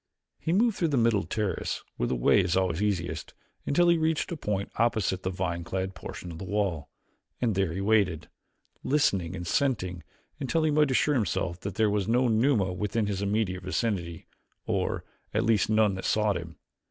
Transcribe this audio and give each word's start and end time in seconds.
He 0.39 0.51
moved 0.51 0.77
through 0.77 0.87
the 0.87 0.97
middle 0.97 1.21
terrace, 1.27 1.83
where 1.97 2.07
the 2.07 2.15
way 2.15 2.39
is 2.41 2.57
always 2.57 2.81
easiest, 2.81 3.35
until 3.67 3.87
he 3.87 3.99
reached 3.99 4.31
a 4.31 4.35
point 4.35 4.71
opposite 4.77 5.21
the 5.21 5.29
vine 5.29 5.63
clad 5.63 5.93
portion 5.93 6.31
of 6.31 6.39
the 6.39 6.43
wall, 6.43 6.89
and 7.39 7.53
there 7.53 7.71
he 7.71 7.81
waited, 7.81 8.27
listening 8.83 9.35
and 9.35 9.45
scenting, 9.45 10.01
until 10.39 10.63
he 10.63 10.71
might 10.71 10.89
assure 10.89 11.13
himself 11.13 11.59
that 11.59 11.75
there 11.75 11.91
was 11.91 12.07
no 12.07 12.27
Numa 12.27 12.73
within 12.73 13.05
his 13.05 13.21
immediate 13.21 13.61
vicinity, 13.61 14.25
or, 14.65 15.03
at 15.35 15.43
least, 15.45 15.69
none 15.69 15.93
that 15.93 16.05
sought 16.05 16.35
him. 16.35 16.57